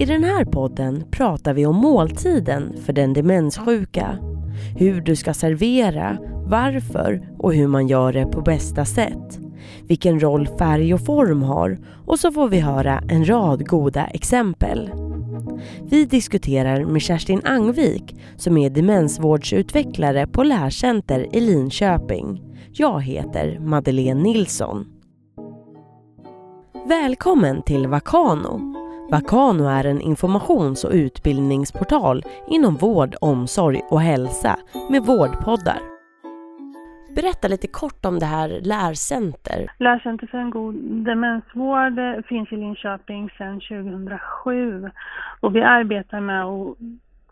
I 0.00 0.04
den 0.04 0.24
här 0.24 0.44
podden 0.44 1.04
pratar 1.10 1.54
vi 1.54 1.66
om 1.66 1.76
måltiden 1.76 2.74
för 2.84 2.92
den 2.92 3.12
demenssjuka. 3.12 4.18
Hur 4.78 5.00
du 5.00 5.16
ska 5.16 5.34
servera, 5.34 6.18
varför 6.46 7.28
och 7.38 7.54
hur 7.54 7.66
man 7.66 7.88
gör 7.88 8.12
det 8.12 8.26
på 8.26 8.40
bästa 8.40 8.84
sätt. 8.84 9.38
Vilken 9.82 10.20
roll 10.20 10.48
färg 10.58 10.94
och 10.94 11.04
form 11.04 11.42
har 11.42 11.78
och 12.06 12.18
så 12.18 12.32
får 12.32 12.48
vi 12.48 12.60
höra 12.60 13.02
en 13.08 13.28
rad 13.28 13.68
goda 13.68 14.06
exempel. 14.06 14.90
Vi 15.90 16.04
diskuterar 16.04 16.84
med 16.84 17.02
Kerstin 17.02 17.40
Angvik 17.44 18.16
som 18.36 18.56
är 18.56 18.70
demensvårdsutvecklare 18.70 20.26
på 20.26 20.42
Lärcenter 20.42 21.36
i 21.36 21.40
Linköping. 21.40 22.42
Jag 22.72 23.02
heter 23.02 23.58
Madeleine 23.58 24.22
Nilsson. 24.22 24.86
Välkommen 26.88 27.62
till 27.62 27.86
Vakano. 27.88 28.79
Vakano 29.10 29.64
är 29.64 29.84
en 29.84 30.00
informations 30.00 30.84
och 30.84 30.92
utbildningsportal 30.92 32.22
inom 32.48 32.76
vård, 32.76 33.14
omsorg 33.20 33.80
och 33.90 34.00
hälsa 34.00 34.58
med 34.90 35.02
vårdpoddar. 35.02 35.78
Berätta 37.16 37.48
lite 37.48 37.66
kort 37.66 38.04
om 38.04 38.18
det 38.18 38.26
här 38.26 38.60
Lärcenter. 38.62 39.70
Lärcenter 39.78 40.26
för 40.26 40.38
en 40.38 40.50
god 40.50 40.74
demensvård 41.04 42.24
finns 42.28 42.52
i 42.52 42.56
Linköping 42.56 43.30
sedan 43.38 43.60
2007 43.60 44.90
och 45.40 45.56
vi 45.56 45.62
arbetar 45.62 46.20
med 46.20 46.44
att 46.44 46.76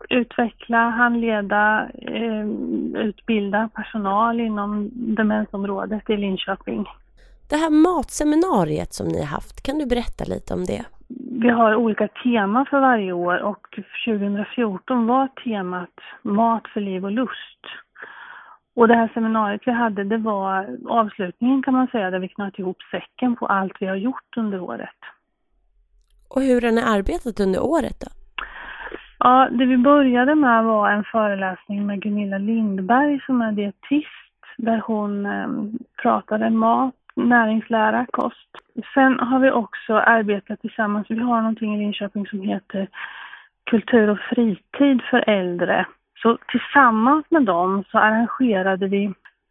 utveckla, 0.09 0.89
handleda, 0.89 1.89
eh, 1.93 2.47
utbilda 2.95 3.69
personal 3.75 4.39
inom 4.39 4.89
demensområdet 4.93 6.09
i 6.09 6.17
Linköping. 6.17 6.85
Det 7.49 7.55
här 7.55 7.69
matseminariet 7.69 8.93
som 8.93 9.07
ni 9.07 9.19
har 9.19 9.27
haft, 9.27 9.63
kan 9.63 9.79
du 9.79 9.85
berätta 9.85 10.23
lite 10.23 10.53
om 10.53 10.65
det? 10.65 10.85
Vi 11.41 11.49
har 11.49 11.75
olika 11.75 12.07
teman 12.07 12.65
för 12.65 12.79
varje 12.79 13.11
år 13.11 13.37
och 13.37 13.67
2014 14.05 15.07
var 15.07 15.27
temat 15.27 15.99
Mat 16.21 16.67
för 16.67 16.81
liv 16.81 17.05
och 17.05 17.11
lust. 17.11 17.65
Och 18.75 18.87
det 18.87 18.95
här 18.95 19.11
seminariet 19.13 19.61
vi 19.65 19.71
hade, 19.71 20.03
det 20.03 20.17
var 20.17 20.77
avslutningen 20.89 21.63
kan 21.63 21.73
man 21.73 21.87
säga, 21.87 22.11
där 22.11 22.19
vi 22.19 22.27
knöt 22.27 22.59
ihop 22.59 22.77
säcken 22.91 23.35
på 23.35 23.45
allt 23.45 23.73
vi 23.79 23.85
har 23.85 23.95
gjort 23.95 24.37
under 24.37 24.59
året. 24.59 24.99
Och 26.29 26.41
hur 26.41 26.61
har 26.61 26.71
ni 26.71 26.81
arbetat 26.81 27.39
under 27.39 27.63
året 27.63 27.99
då? 27.99 28.07
Ja, 29.19 29.49
det 29.51 29.65
vi 29.65 29.77
började 29.77 30.35
med 30.35 30.63
var 30.63 30.91
en 30.91 31.03
föreläsning 31.03 31.85
med 31.85 32.01
Gunilla 32.01 32.37
Lindberg 32.37 33.19
som 33.25 33.41
är 33.41 33.51
dietist, 33.51 34.43
där 34.57 34.81
hon 34.85 35.25
eh, 35.25 35.47
pratade 36.01 36.49
mat, 36.49 36.95
näringslära, 37.15 38.05
kost. 38.11 38.49
Sen 38.93 39.19
har 39.19 39.39
vi 39.39 39.51
också 39.51 39.93
arbetat 39.93 40.61
tillsammans, 40.61 41.07
vi 41.09 41.19
har 41.19 41.41
någonting 41.41 41.75
i 41.75 41.79
Linköping 41.79 42.27
som 42.27 42.41
heter 42.41 42.87
Kultur 43.63 44.09
och 44.09 44.19
fritid 44.19 45.01
för 45.09 45.29
äldre 45.29 45.85
så 46.21 46.37
tillsammans 46.47 47.25
med 47.29 47.43
dem 47.43 47.83
så 47.91 47.97
arrangerade 47.97 48.87
vi 48.87 49.05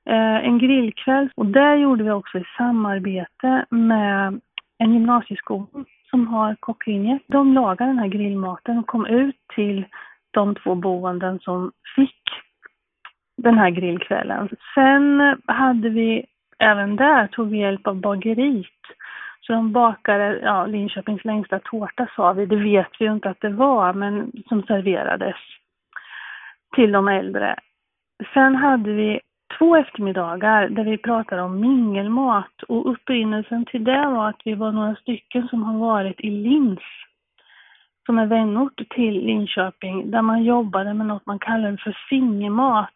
eh, 0.09 0.45
en 0.47 0.59
grillkväll 0.59 1.31
och 1.35 1.47
det 1.47 1.77
gjorde 1.77 2.05
vi 2.05 2.11
också 2.11 2.39
i 2.39 2.45
samarbete 2.57 3.65
med 3.71 4.41
en 4.79 4.93
gymnasieskola 4.93 5.67
som 6.11 6.27
har 6.27 6.57
kocklinje. 6.61 7.19
De 7.27 7.55
lagade 7.55 7.91
den 7.91 7.99
här 7.99 8.07
grillmaten 8.09 8.79
och 8.79 8.87
kom 8.87 9.07
ut 9.07 9.37
till 9.55 9.87
de 10.31 10.55
två 10.55 10.75
boenden 10.75 11.39
som 11.41 11.73
fick 11.97 12.23
den 13.37 13.59
här 13.59 13.71
grillkvällen. 13.71 14.49
Sen 14.75 15.37
hade 15.47 15.89
vi 15.89 16.27
även 16.59 16.97
där 16.97 17.27
tog 17.27 17.51
vi 17.51 17.59
hjälp 17.59 17.87
av 17.87 17.97
bageriet. 17.97 18.67
Så 19.41 19.53
de 19.53 19.73
bakade 19.73 20.39
ja, 20.43 20.67
Linköpings 20.67 21.25
längsta 21.25 21.59
tårta 21.59 22.09
sa 22.17 22.33
vi, 22.33 22.47
det 22.47 22.57
vet 22.57 22.91
vi 22.99 23.05
ju 23.05 23.13
inte 23.13 23.31
att 23.31 23.41
det 23.41 23.49
var, 23.49 23.93
men 23.93 24.33
som 24.49 24.63
serverades 24.63 25.37
till 26.75 26.93
de 26.93 27.09
äldre. 27.09 27.57
Sen 28.35 28.57
hade 28.57 28.93
vi 28.93 29.21
två 29.59 29.77
eftermiddagar 29.77 30.69
där 30.69 30.85
vi 30.85 30.99
pratade 30.99 31.43
om 31.43 31.61
mingelmat 31.61 32.63
och 32.69 32.91
upprinnelsen 32.91 33.65
till 33.65 33.85
det 33.85 34.07
var 34.07 34.29
att 34.29 34.41
vi 34.45 34.55
var 34.55 34.73
några 34.73 34.97
stycken 34.97 35.49
som 35.49 35.63
har 35.63 35.79
varit 35.79 36.21
i 36.21 36.31
Lins 36.31 36.81
som 38.07 38.19
är 38.19 38.27
vänort 38.27 38.81
till 38.91 39.15
Linköping 39.15 40.11
där 40.11 40.23
man 40.23 40.45
jobbade 40.45 40.95
med 40.95 41.07
något 41.07 41.27
man 41.27 41.39
kallar 41.39 41.77
för 41.77 41.99
fingermat. 42.11 42.95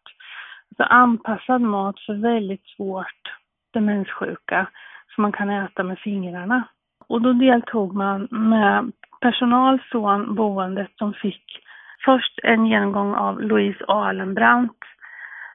Alltså 0.69 0.95
anpassad 0.95 1.61
mat 1.61 2.01
för 2.01 2.15
väldigt 2.15 2.67
svårt 2.67 3.42
demenssjuka 3.73 4.67
som 5.15 5.23
man 5.23 5.33
kan 5.33 5.51
äta 5.51 5.83
med 5.83 5.99
fingrarna. 5.99 6.63
Och 7.09 7.23
då 7.23 7.33
deltog 7.33 7.95
man 7.95 8.29
med 8.31 8.93
personal 9.21 9.81
från 9.91 10.35
boendet 10.35 10.91
som 10.97 11.13
fick 11.13 11.63
Först 12.05 12.39
en 12.43 12.67
genomgång 12.67 13.15
av 13.15 13.41
Louise 13.41 13.85
Alenbrant 13.89 14.79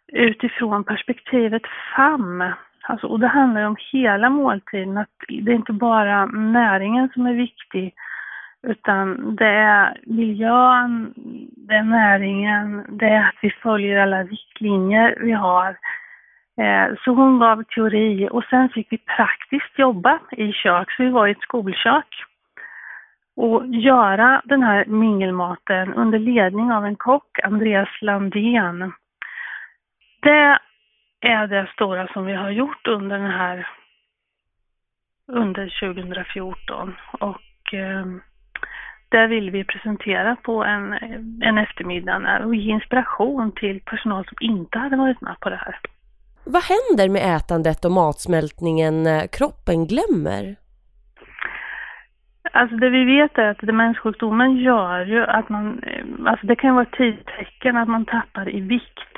utifrån 0.08 0.84
perspektivet 0.84 1.62
FAM. 1.96 2.44
Alltså, 2.84 3.08
och 3.08 3.20
det 3.20 3.28
handlar 3.28 3.62
om 3.62 3.76
hela 3.92 4.30
måltiden, 4.30 4.98
att 4.98 5.10
det 5.28 5.52
är 5.52 5.56
inte 5.56 5.74
bara 5.74 6.26
näringen 6.26 7.10
som 7.14 7.26
är 7.26 7.34
viktig 7.34 7.94
utan 8.68 9.36
det 9.36 9.46
är 9.46 9.98
miljön, 10.04 11.14
det 11.56 11.74
är 11.74 11.84
näringen, 11.84 12.86
det 12.90 13.06
är 13.06 13.20
att 13.20 13.36
vi 13.42 13.50
följer 13.50 14.00
alla 14.00 14.24
riktlinjer 14.24 15.18
vi 15.22 15.32
har. 15.32 15.78
Eh, 16.58 16.96
så 17.04 17.12
hon 17.12 17.40
gav 17.40 17.64
teori 17.64 18.30
och 18.32 18.44
sen 18.44 18.70
fick 18.70 18.88
vi 18.92 18.98
praktiskt 18.98 19.80
jobba 19.80 20.20
i 20.32 20.52
kök, 20.54 20.92
så 20.92 21.04
vi 21.04 21.10
var 21.10 21.28
i 21.28 21.32
ett 21.32 21.42
skolkök 21.42 22.26
och 23.36 23.68
göra 23.68 24.42
den 24.46 24.64
här 24.64 24.86
mingelmaten 24.86 25.94
under 25.94 26.20
ledning 26.20 26.72
av 26.72 26.86
en 26.86 26.96
kock, 26.96 27.40
Andreas 27.44 28.02
Landén. 28.02 28.94
Det 30.22 30.60
är 31.22 31.48
det 31.48 31.70
stora 31.74 32.08
som 32.08 32.26
vi 32.26 32.34
har 32.34 32.50
gjort 32.50 32.88
under 32.88 33.20
den 33.20 33.32
här 33.32 33.68
under 35.28 35.94
2014 35.94 36.96
och 37.12 37.74
eh, 37.74 38.06
det 39.10 39.28
vill 39.28 39.52
vi 39.52 39.64
presentera 39.64 40.36
på 40.36 40.64
en, 40.64 40.94
en 41.42 41.58
eftermiddag 41.58 42.46
och 42.46 42.56
ge 42.56 42.72
inspiration 42.72 43.52
till 43.52 43.82
personal 43.82 44.26
som 44.26 44.38
inte 44.40 44.80
hade 44.80 44.96
varit 44.96 45.22
med 45.22 45.40
på 45.40 45.50
det 45.50 45.56
här. 45.56 45.80
Vad 46.50 46.64
händer 46.64 47.10
med 47.10 47.36
ätandet 47.36 47.86
och 47.86 47.92
matsmältningen 47.92 49.04
när 49.04 49.28
kroppen 49.28 49.88
glömmer? 49.88 50.56
Alltså 52.52 52.76
det 52.76 52.90
vi 52.90 53.04
vet 53.04 53.38
är 53.38 53.48
att 53.50 53.60
demenssjukdomen 53.62 54.58
gör 54.58 55.06
ju 55.06 55.26
att 55.26 55.50
man, 55.50 55.84
eh, 55.84 56.06
alltså 56.26 56.48
det 56.48 56.56
kan 56.56 56.76
vara 56.76 56.86
ett 56.86 56.98
tidtecken 56.98 57.78
att 57.78 57.88
man 57.88 58.06
tappar 58.06 58.56
i 58.56 58.60
vikt. 58.60 59.14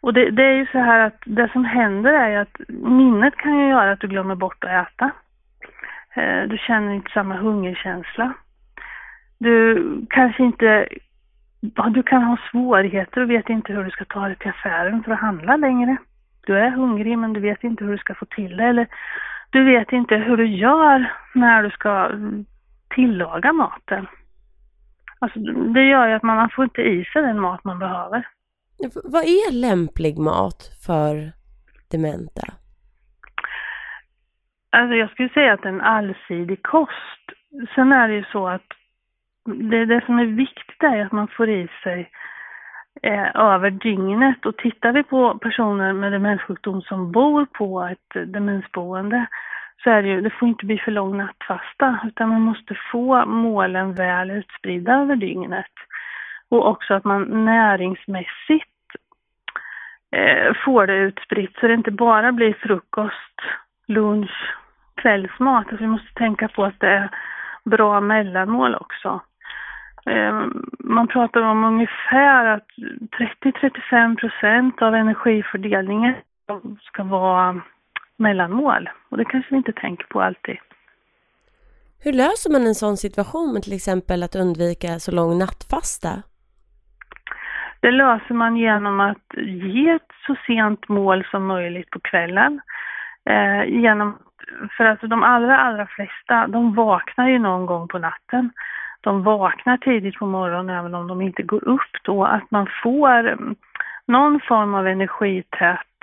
Och 0.00 0.14
det, 0.14 0.30
det, 0.30 0.42
är 0.42 0.52
ju 0.52 0.66
så 0.66 0.78
här 0.78 1.00
att 1.06 1.18
det 1.26 1.48
som 1.52 1.64
händer 1.64 2.12
är 2.12 2.28
ju 2.28 2.36
att 2.36 2.58
minnet 2.68 3.36
kan 3.36 3.58
ju 3.58 3.68
göra 3.68 3.92
att 3.92 4.00
du 4.00 4.08
glömmer 4.08 4.34
bort 4.34 4.64
att 4.64 4.86
äta. 4.86 5.10
Eh, 6.14 6.48
du 6.48 6.58
känner 6.58 6.94
inte 6.94 7.10
samma 7.10 7.36
hungerkänsla. 7.36 8.32
Du 9.38 9.56
kanske 10.10 10.42
inte, 10.42 10.88
du 11.90 12.02
kan 12.02 12.22
ha 12.22 12.36
svårigheter 12.50 13.20
och 13.20 13.30
vet 13.30 13.48
inte 13.48 13.72
hur 13.72 13.84
du 13.84 13.90
ska 13.90 14.04
ta 14.04 14.26
dig 14.26 14.36
till 14.36 14.50
affären 14.50 15.02
för 15.02 15.12
att 15.12 15.20
handla 15.20 15.56
längre. 15.56 15.96
Du 16.46 16.58
är 16.58 16.70
hungrig 16.70 17.18
men 17.18 17.32
du 17.32 17.40
vet 17.40 17.64
inte 17.64 17.84
hur 17.84 17.92
du 17.92 17.98
ska 17.98 18.14
få 18.14 18.26
till 18.26 18.56
det 18.56 18.64
eller 18.64 18.86
du 19.50 19.64
vet 19.64 19.92
inte 19.92 20.16
hur 20.16 20.36
du 20.36 20.46
gör 20.46 21.12
när 21.34 21.62
du 21.62 21.70
ska 21.70 22.10
tillaga 22.94 23.52
maten. 23.52 24.06
Alltså, 25.18 25.38
det 25.74 25.84
gör 25.84 26.08
ju 26.08 26.14
att 26.14 26.22
man, 26.22 26.36
man 26.36 26.50
får 26.50 26.64
inte 26.64 26.82
i 26.82 27.04
sig 27.04 27.22
den 27.22 27.40
mat 27.40 27.64
man 27.64 27.78
behöver. 27.78 28.26
Vad 29.04 29.22
är 29.22 29.52
lämplig 29.52 30.18
mat 30.18 30.70
för 30.86 31.32
dementa? 31.90 32.42
Alltså 34.70 34.94
jag 34.94 35.10
skulle 35.10 35.28
säga 35.28 35.52
att 35.52 35.64
en 35.64 35.80
allsidig 35.80 36.62
kost. 36.62 37.24
Sen 37.74 37.92
är 37.92 38.08
det 38.08 38.14
ju 38.14 38.24
så 38.32 38.48
att 38.48 38.68
det, 39.44 39.84
det 39.84 40.04
som 40.06 40.18
är 40.18 40.26
viktigt 40.26 40.82
är 40.82 41.06
att 41.06 41.12
man 41.12 41.28
får 41.28 41.48
i 41.50 41.68
sig 41.82 42.10
Eh, 43.02 43.36
över 43.36 43.70
dygnet. 43.70 44.46
Och 44.46 44.56
tittar 44.56 44.92
vi 44.92 45.02
på 45.02 45.38
personer 45.38 45.92
med 45.92 46.12
demenssjukdom 46.12 46.82
som 46.82 47.12
bor 47.12 47.46
på 47.46 47.82
ett 47.82 48.32
demensboende 48.32 49.26
så 49.84 49.90
är 49.90 50.02
det 50.02 50.08
ju, 50.08 50.20
det 50.20 50.30
får 50.30 50.48
inte 50.48 50.66
bli 50.66 50.78
för 50.78 50.90
lång 50.90 51.16
nattfasta 51.16 52.00
utan 52.04 52.28
man 52.28 52.40
måste 52.40 52.74
få 52.92 53.26
målen 53.26 53.94
väl 53.94 54.30
utspridda 54.30 54.92
över 54.92 55.16
dygnet. 55.16 55.72
Och 56.48 56.68
också 56.68 56.94
att 56.94 57.04
man 57.04 57.44
näringsmässigt 57.44 58.70
eh, 60.16 60.54
får 60.64 60.86
det 60.86 60.94
utspritt 60.94 61.56
så 61.60 61.66
det 61.66 61.74
inte 61.74 61.90
bara 61.90 62.32
blir 62.32 62.52
frukost, 62.52 63.40
lunch, 63.86 64.54
kvällsmat. 64.94 65.66
Alltså 65.68 65.84
vi 65.84 65.86
måste 65.86 66.14
tänka 66.14 66.48
på 66.48 66.64
att 66.64 66.80
det 66.80 66.88
är 66.88 67.10
bra 67.64 68.00
mellanmål 68.00 68.74
också. 68.74 69.20
Eh, 70.06 70.46
man 70.78 71.08
pratar 71.08 71.40
om 71.40 71.64
ungefär 71.64 72.46
att 72.46 72.66
30-35 73.42 74.16
procent 74.16 74.82
av 74.82 74.94
energifördelningen 74.94 76.14
ska 76.82 77.02
vara 77.04 77.62
mellanmål. 78.16 78.90
Och 79.08 79.16
det 79.16 79.24
kanske 79.24 79.50
vi 79.50 79.56
inte 79.56 79.72
tänker 79.72 80.06
på 80.06 80.22
alltid. 80.22 80.56
Hur 82.04 82.12
löser 82.12 82.52
man 82.52 82.66
en 82.66 82.74
sån 82.74 82.96
situation 82.96 83.52
med 83.52 83.62
till 83.62 83.72
exempel 83.72 84.22
att 84.22 84.34
undvika 84.34 84.98
så 84.98 85.12
lång 85.12 85.38
nattfasta? 85.38 86.22
Det 87.80 87.90
löser 87.90 88.34
man 88.34 88.56
genom 88.56 89.00
att 89.00 89.28
ge 89.36 89.90
ett 89.90 90.10
så 90.26 90.36
sent 90.46 90.88
mål 90.88 91.24
som 91.30 91.46
möjligt 91.46 91.90
på 91.90 92.00
kvällen. 92.00 92.60
Eh, 93.30 93.64
genom, 93.64 94.18
för 94.76 94.84
alltså 94.84 95.06
de 95.06 95.22
allra, 95.22 95.58
allra 95.58 95.86
flesta, 95.86 96.46
de 96.46 96.74
vaknar 96.74 97.28
ju 97.28 97.38
någon 97.38 97.66
gång 97.66 97.88
på 97.88 97.98
natten. 97.98 98.50
De 99.04 99.22
vaknar 99.22 99.76
tidigt 99.76 100.18
på 100.18 100.26
morgonen 100.26 100.76
även 100.78 100.94
om 100.94 101.06
de 101.06 101.20
inte 101.20 101.42
går 101.42 101.68
upp 101.68 101.92
då. 102.02 102.24
Att 102.24 102.50
man 102.50 102.66
får 102.82 103.28
mm, 103.28 103.54
någon 104.06 104.40
form 104.40 104.74
av 104.74 104.86
energität 104.86 105.98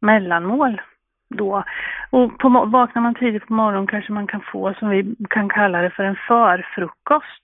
mellanmål 0.00 0.80
då. 1.28 1.64
Och 2.10 2.38
på, 2.38 2.48
vaknar 2.48 3.02
man 3.02 3.14
tidigt 3.14 3.46
på 3.46 3.52
morgonen 3.52 3.86
kanske 3.86 4.12
man 4.12 4.26
kan 4.26 4.40
få, 4.40 4.74
som 4.74 4.88
vi 4.88 5.14
kan 5.30 5.48
kalla 5.48 5.82
det 5.82 5.90
för 5.90 6.04
en 6.04 6.16
förfrukost. 6.28 7.42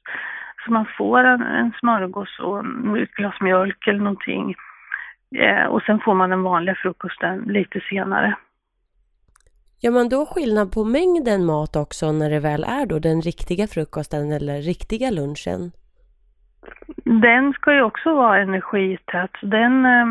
Så 0.64 0.72
man 0.72 0.86
får 0.98 1.24
en, 1.24 1.42
en 1.42 1.72
smörgås 1.80 2.38
och 2.38 2.58
mm, 2.58 3.02
ett 3.02 3.10
glas 3.10 3.40
mjölk 3.40 3.86
eller 3.86 4.00
någonting. 4.00 4.54
Eh, 5.36 5.64
och 5.64 5.82
sen 5.82 6.00
får 6.00 6.14
man 6.14 6.30
den 6.30 6.42
vanliga 6.42 6.74
frukosten 6.74 7.38
lite 7.38 7.80
senare. 7.80 8.36
Gör 9.82 9.92
man 9.92 10.08
då 10.08 10.26
skillnad 10.26 10.72
på 10.72 10.84
mängden 10.84 11.44
mat 11.44 11.76
också 11.76 12.12
när 12.12 12.30
det 12.30 12.40
väl 12.40 12.64
är 12.64 12.86
då 12.86 12.98
den 12.98 13.20
riktiga 13.20 13.66
frukosten 13.66 14.32
eller 14.32 14.62
riktiga 14.62 15.10
lunchen? 15.10 15.72
Den 17.04 17.52
ska 17.52 17.74
ju 17.74 17.82
också 17.82 18.14
vara 18.14 18.38
energität. 18.38 19.30
Den, 19.42 19.86
eh, 19.86 20.06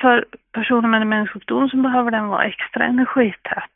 för 0.00 0.24
personer 0.52 0.88
med 0.88 1.00
demenssjukdom 1.00 1.68
så 1.68 1.76
behöver 1.76 2.10
den 2.10 2.28
vara 2.28 2.44
extra 2.44 2.84
energität 2.84 3.74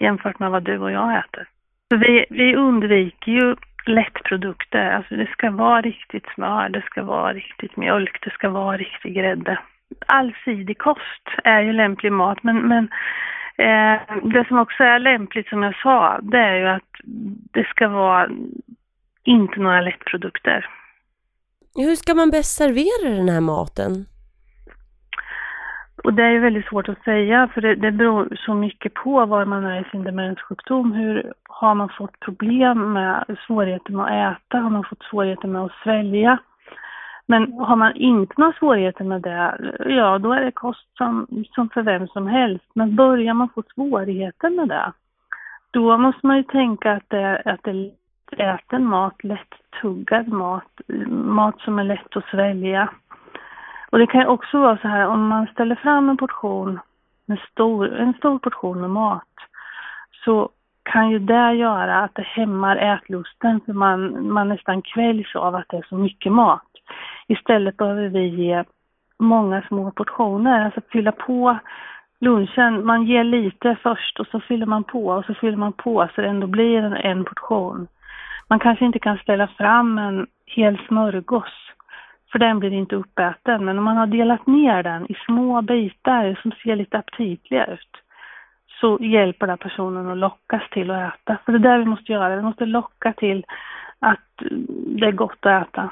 jämfört 0.00 0.38
med 0.38 0.50
vad 0.50 0.62
du 0.62 0.78
och 0.78 0.90
jag 0.90 1.18
äter. 1.18 1.48
Så 1.88 1.96
vi, 1.96 2.26
vi 2.30 2.56
undviker 2.56 3.32
ju 3.32 3.56
lättprodukter, 3.86 4.90
alltså 4.90 5.16
det 5.16 5.26
ska 5.26 5.50
vara 5.50 5.80
riktigt 5.80 6.26
smör, 6.34 6.68
det 6.68 6.82
ska 6.82 7.02
vara 7.02 7.32
riktigt 7.32 7.76
mjölk, 7.76 8.24
det 8.24 8.30
ska 8.30 8.48
vara 8.48 8.76
riktig 8.76 9.14
grädde. 9.14 9.58
Allsidig 10.06 10.78
kost 10.78 11.26
är 11.44 11.60
ju 11.60 11.72
lämplig 11.72 12.12
mat 12.12 12.42
men, 12.42 12.68
men 12.68 12.88
det 14.22 14.44
som 14.48 14.58
också 14.58 14.84
är 14.84 14.98
lämpligt 14.98 15.48
som 15.48 15.62
jag 15.62 15.76
sa, 15.82 16.18
det 16.22 16.38
är 16.38 16.56
ju 16.56 16.66
att 16.66 16.90
det 17.52 17.64
ska 17.64 17.88
vara 17.88 18.28
inte 19.24 19.60
några 19.60 19.80
lättprodukter. 19.80 20.66
Hur 21.74 21.94
ska 21.94 22.14
man 22.14 22.30
bäst 22.30 22.56
servera 22.56 23.16
den 23.16 23.28
här 23.28 23.40
maten? 23.40 24.06
Och 26.04 26.14
det 26.14 26.22
är 26.22 26.30
ju 26.30 26.40
väldigt 26.40 26.66
svårt 26.66 26.88
att 26.88 27.04
säga 27.04 27.48
för 27.54 27.60
det, 27.60 27.74
det 27.74 27.92
beror 27.92 28.36
så 28.46 28.54
mycket 28.54 28.94
på 28.94 29.26
var 29.26 29.44
man 29.44 29.64
är 29.64 29.80
i 29.80 29.90
sin 29.90 30.04
demenssjukdom. 30.04 30.92
Hur 30.92 31.32
har 31.44 31.74
man 31.74 31.88
fått 31.98 32.20
problem 32.20 32.92
med 32.92 33.36
svårigheter 33.46 33.92
med 33.92 34.04
att 34.04 34.36
äta? 34.36 34.58
Har 34.58 34.70
man 34.70 34.84
fått 34.84 35.02
svårigheter 35.10 35.48
med 35.48 35.62
att 35.62 35.72
svälja? 35.82 36.38
Men 37.26 37.52
har 37.52 37.76
man 37.76 37.96
inte 37.96 38.34
några 38.36 38.52
svårigheter 38.52 39.04
med 39.04 39.22
det, 39.22 39.72
ja 39.86 40.18
då 40.18 40.32
är 40.32 40.40
det 40.40 40.50
kost 40.50 40.96
som, 40.96 41.26
som 41.54 41.68
för 41.68 41.82
vem 41.82 42.08
som 42.08 42.26
helst. 42.26 42.64
Men 42.74 42.96
börjar 42.96 43.34
man 43.34 43.48
få 43.48 43.62
svårigheter 43.74 44.50
med 44.50 44.68
det, 44.68 44.92
då 45.70 45.98
måste 45.98 46.26
man 46.26 46.36
ju 46.36 46.42
tänka 46.42 46.92
att 46.92 47.08
det, 47.08 47.42
att 47.44 47.62
det 47.62 47.70
är 47.70 48.54
äten 48.54 48.86
mat, 48.86 49.24
lätt-tuggad 49.24 50.28
mat, 50.28 50.80
mat 51.08 51.60
som 51.60 51.78
är 51.78 51.84
lätt 51.84 52.16
att 52.16 52.24
svälja. 52.24 52.90
Och 53.90 53.98
det 53.98 54.06
kan 54.06 54.20
ju 54.20 54.26
också 54.26 54.58
vara 54.58 54.78
så 54.78 54.88
här 54.88 55.06
om 55.06 55.28
man 55.28 55.46
ställer 55.46 55.74
fram 55.74 56.08
en 56.08 56.16
portion, 56.16 56.80
en 57.26 57.38
stor, 57.50 57.94
en 57.94 58.14
stor 58.14 58.38
portion 58.38 58.80
med 58.80 58.90
mat, 58.90 59.34
så 60.24 60.48
kan 60.82 61.10
ju 61.10 61.18
det 61.18 61.52
göra 61.52 61.98
att 61.98 62.14
det 62.14 62.22
hämmar 62.22 62.76
ätlusten 62.76 63.60
för 63.60 63.72
man, 63.72 64.32
man 64.32 64.48
nästan 64.48 64.82
kväljs 64.82 65.36
av 65.36 65.54
att 65.54 65.68
det 65.68 65.76
är 65.76 65.86
så 65.88 65.96
mycket 65.96 66.32
mat. 66.32 66.71
Istället 67.32 67.76
behöver 67.76 68.08
vi 68.08 68.26
ge 68.26 68.64
många 69.18 69.62
små 69.62 69.90
portioner, 69.90 70.64
alltså 70.64 70.80
fylla 70.92 71.12
på 71.12 71.58
lunchen. 72.20 72.86
Man 72.86 73.04
ger 73.04 73.24
lite 73.24 73.76
först 73.82 74.20
och 74.20 74.26
så 74.26 74.40
fyller 74.40 74.66
man 74.66 74.84
på 74.84 75.06
och 75.06 75.24
så 75.24 75.34
fyller 75.34 75.56
man 75.56 75.72
på 75.72 76.08
så 76.14 76.20
det 76.20 76.28
ändå 76.28 76.46
blir 76.46 76.82
en, 76.82 76.92
en 76.92 77.24
portion. 77.24 77.88
Man 78.48 78.58
kanske 78.58 78.84
inte 78.84 78.98
kan 78.98 79.18
ställa 79.18 79.46
fram 79.46 79.98
en 79.98 80.26
hel 80.46 80.78
smörgås 80.88 81.72
för 82.32 82.38
den 82.38 82.58
blir 82.58 82.72
inte 82.72 82.96
uppäten. 82.96 83.64
Men 83.64 83.78
om 83.78 83.84
man 83.84 83.96
har 83.96 84.06
delat 84.06 84.46
ner 84.46 84.82
den 84.82 85.12
i 85.12 85.14
små 85.26 85.62
bitar 85.62 86.38
som 86.42 86.52
ser 86.52 86.76
lite 86.76 86.98
aptitliga 86.98 87.66
ut 87.66 87.96
så 88.80 88.98
hjälper 89.00 89.46
det 89.46 89.56
personen 89.56 90.08
att 90.08 90.18
lockas 90.18 90.62
till 90.70 90.90
att 90.90 91.14
äta. 91.14 91.38
För 91.44 91.52
det 91.52 91.68
är 91.68 91.72
det 91.72 91.78
vi 91.78 91.90
måste 91.90 92.12
göra, 92.12 92.36
vi 92.36 92.42
måste 92.42 92.66
locka 92.66 93.12
till 93.12 93.44
att 93.98 94.32
det 94.98 95.06
är 95.06 95.12
gott 95.12 95.46
att 95.46 95.68
äta. 95.68 95.90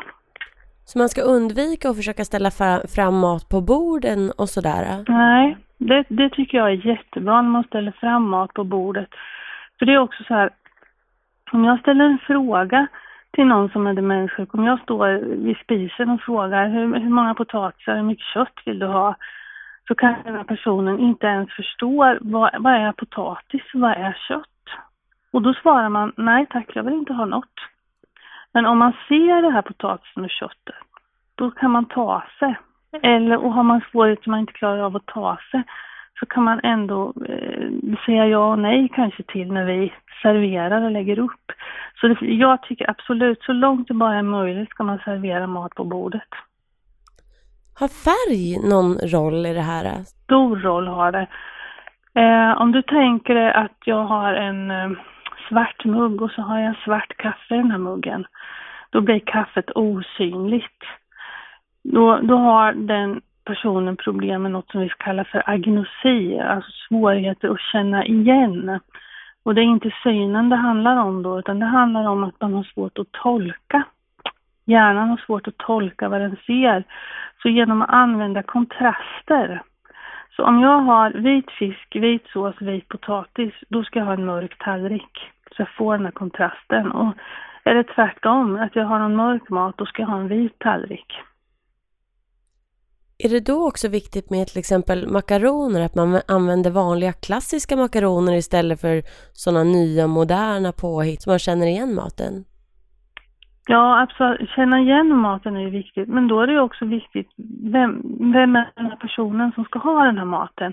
Så 0.91 0.99
man 0.99 1.09
ska 1.09 1.23
undvika 1.23 1.89
att 1.89 1.97
försöka 1.97 2.25
ställa 2.25 2.51
fram 2.95 3.15
mat 3.19 3.49
på 3.49 3.61
borden 3.61 4.33
och 4.39 4.49
sådär? 4.49 5.05
Nej, 5.09 5.57
det, 5.79 6.05
det 6.09 6.31
tycker 6.31 6.59
jag 6.59 6.71
är 6.71 6.87
jättebra 6.87 7.43
när 7.43 7.51
man 7.51 7.65
ställer 7.65 7.93
fram 7.93 8.29
mat 8.29 8.55
på 8.55 8.65
bordet. 8.65 9.09
För 9.79 9.87
det 9.87 9.93
är 9.93 9.99
också 9.99 10.25
så 10.25 10.35
här, 10.35 10.51
om 11.53 11.65
jag 11.65 11.81
ställer 11.81 12.05
en 12.05 12.19
fråga 12.19 12.87
till 13.31 13.45
någon 13.45 13.71
som 13.71 13.87
är 13.87 13.95
demenssjuk. 13.95 14.55
Om 14.55 14.65
jag 14.65 14.81
står 14.81 15.07
vid 15.45 15.57
spisen 15.57 16.11
och 16.11 16.21
frågar 16.21 16.69
hur, 16.69 17.01
hur 17.01 17.11
många 17.11 17.35
potatisar, 17.35 17.97
hur 17.97 18.03
mycket 18.03 18.27
kött 18.35 18.57
vill 18.65 18.79
du 18.79 18.87
ha? 18.87 19.17
Så 19.89 19.95
kan 19.95 20.15
den 20.25 20.35
här 20.35 20.45
personen 20.45 20.99
inte 20.99 21.27
ens 21.27 21.51
förstå 21.53 22.17
vad, 22.21 22.51
vad 22.63 22.75
är 22.75 22.93
potatis, 22.93 23.63
vad 23.75 23.91
är 23.91 24.17
kött? 24.29 24.67
Och 25.33 25.43
då 25.43 25.55
svarar 25.55 25.89
man 25.89 26.13
nej 26.17 26.47
tack, 26.51 26.71
jag 26.75 26.83
vill 26.83 26.95
inte 26.95 27.13
ha 27.13 27.25
något. 27.25 27.59
Men 28.53 28.67
om 28.67 28.79
man 28.79 28.93
ser 29.09 29.43
det 29.43 29.51
här 29.51 29.63
potatisen 29.63 30.25
och 30.25 30.31
köttet, 30.31 30.75
då 31.35 31.51
kan 31.51 31.71
man 31.71 31.85
ta 31.85 32.23
sig. 32.39 32.59
Eller 33.03 33.37
och 33.37 33.53
har 33.53 33.63
man 33.63 33.81
svårigheter 33.91 34.31
man 34.31 34.41
inte 34.41 34.53
klarar 34.53 34.83
av 34.83 34.97
att 34.97 35.07
ta 35.07 35.39
sig, 35.51 35.63
så 36.21 36.27
kan 36.27 36.43
man 36.43 36.61
ändå 36.63 37.15
eh, 37.29 37.97
säga 38.07 38.27
ja 38.27 38.53
och 38.53 38.59
nej 38.59 38.89
kanske 38.95 39.23
till 39.23 39.53
när 39.53 39.65
vi 39.65 39.93
serverar 40.23 40.83
och 40.83 40.91
lägger 40.91 41.19
upp. 41.19 41.53
Så 42.01 42.09
det, 42.09 42.17
jag 42.21 42.63
tycker 42.63 42.91
absolut, 42.91 43.43
så 43.43 43.53
långt 43.53 43.89
det 43.89 43.95
bara 43.95 44.15
är 44.15 44.23
möjligt 44.23 44.71
ska 44.71 44.85
man 44.85 44.99
servera 44.99 45.47
mat 45.47 45.75
på 45.75 45.85
bordet. 45.85 46.29
Har 47.75 47.89
färg 47.89 48.69
någon 48.71 48.95
roll 48.95 49.47
i 49.47 49.55
det 49.55 49.61
här? 49.61 49.85
Stor 50.05 50.57
roll 50.57 50.89
har 50.89 51.13
det. 51.13 51.27
Eh, 52.15 52.61
om 52.61 52.73
du 52.73 52.83
tänker 52.83 53.35
dig 53.35 53.53
att 53.53 53.79
jag 53.85 54.05
har 54.05 54.35
en 54.35 54.71
eh, 54.71 54.91
svart 55.51 55.85
mugg 55.85 56.23
och 56.23 56.31
så 56.31 56.43
har 56.43 56.59
jag 56.59 56.77
svart 56.85 57.17
kaffe 57.17 57.55
i 57.55 57.59
den 57.59 57.71
här 57.71 57.79
muggen. 57.79 58.27
Då 58.91 59.01
blir 59.01 59.19
kaffet 59.19 59.71
osynligt. 59.75 60.83
Då, 61.83 62.19
då 62.23 62.37
har 62.37 62.73
den 62.73 63.21
personen 63.45 63.97
problem 63.97 64.43
med 64.43 64.53
något 64.53 64.71
som 64.71 64.81
vi 64.81 64.89
kallar 64.99 65.25
för 65.25 65.43
agnosi, 65.47 66.41
alltså 66.41 66.71
svårigheter 66.89 67.49
att 67.49 67.61
känna 67.61 68.05
igen. 68.05 68.81
Och 69.43 69.55
det 69.55 69.61
är 69.61 69.65
inte 69.65 69.91
synen 70.03 70.49
det 70.49 70.57
handlar 70.57 70.97
om 70.97 71.23
då, 71.23 71.39
utan 71.39 71.59
det 71.59 71.67
handlar 71.67 72.09
om 72.09 72.25
att 72.25 72.41
man 72.41 72.55
har 72.55 72.65
svårt 72.65 72.99
att 72.99 73.13
tolka. 73.13 73.83
Hjärnan 74.65 75.09
har 75.09 75.17
svårt 75.27 75.49
att 75.49 75.59
tolka 75.59 76.09
vad 76.09 76.21
den 76.21 76.37
ser. 76.47 76.85
Så 77.43 77.49
genom 77.49 77.83
att 77.83 77.91
använda 77.91 78.43
kontraster. 78.43 79.63
Så 80.37 80.45
om 80.45 80.61
jag 80.61 80.81
har 80.81 81.11
vit 81.11 81.51
fisk, 81.59 81.97
vit 81.97 82.27
sås, 82.33 82.55
vit 82.61 82.89
potatis, 82.89 83.55
då 83.69 83.85
ska 83.85 83.99
jag 83.99 84.07
ha 84.07 84.13
en 84.13 84.27
mörk 84.27 84.59
tallrik. 84.65 85.19
Så 85.57 85.63
jag 85.63 85.69
får 85.79 85.97
den 85.97 86.05
här 86.05 86.13
kontrasten. 86.13 86.93
Och 86.93 87.15
är 87.65 87.75
det 87.75 87.85
tvärtom, 87.85 88.57
att 88.57 88.77
jag 88.77 88.85
har 88.85 89.01
en 89.01 89.17
mörk 89.17 89.49
mat, 89.49 89.79
då 89.79 89.87
ska 89.87 90.03
jag 90.03 90.09
ha 90.09 90.21
en 90.21 90.29
vit 90.29 90.59
tallrik. 90.59 91.07
Är 93.19 93.29
det 93.29 93.41
då 93.41 93.69
också 93.69 93.89
viktigt 93.89 94.31
med 94.31 94.47
till 94.47 94.59
exempel 94.59 95.09
makaroner, 95.09 95.81
att 95.81 95.95
man 95.95 96.21
använder 96.29 96.71
vanliga 96.71 97.13
klassiska 97.13 97.77
makaroner 97.77 98.33
istället 98.33 98.81
för 98.81 99.03
sådana 99.33 99.65
nya 99.65 100.07
moderna 100.07 100.73
påhitt 100.73 101.23
så 101.23 101.31
man 101.31 101.39
känner 101.39 101.67
igen 101.67 101.95
maten? 101.95 102.45
Ja, 103.67 104.01
absolut. 104.01 104.51
Känna 104.51 104.81
igen 104.81 105.17
maten 105.17 105.57
är 105.57 105.61
ju 105.61 105.71
viktigt, 105.71 106.09
men 106.09 106.29
då 106.29 106.41
är 106.41 106.47
det 106.47 106.61
också 106.61 106.85
viktigt 106.85 107.31
vem, 107.73 108.03
vem 108.33 108.57
är 108.57 108.71
den 108.75 108.87
här 108.87 108.97
personen 108.97 109.53
som 109.53 109.65
ska 109.65 109.79
ha 109.79 110.05
den 110.05 110.19
här 110.19 110.25
maten? 110.25 110.73